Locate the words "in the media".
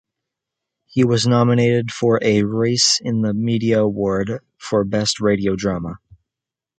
3.03-3.81